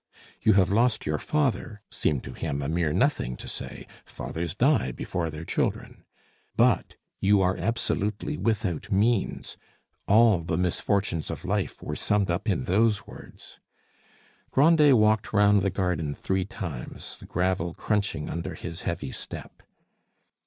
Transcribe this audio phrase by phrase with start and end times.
[0.41, 4.91] "You have lost your father," seemed to him a mere nothing to say; fathers die
[4.91, 6.05] before their children.
[6.57, 9.57] But "you are absolutely without means,"
[10.07, 13.59] all the misfortunes of life were summed up in those words!
[14.49, 19.61] Grandet walked round the garden three times, the gravel crunching under his heavy step.